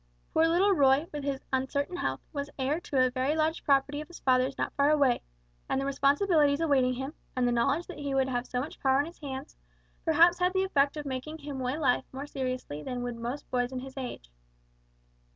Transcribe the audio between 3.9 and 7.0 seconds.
of his father's not far away; and the responsibilities awaiting